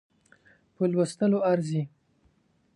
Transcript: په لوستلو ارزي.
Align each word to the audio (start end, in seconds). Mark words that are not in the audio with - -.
په 0.75 0.83
لوستلو 0.91 1.39
ارزي. 1.51 1.83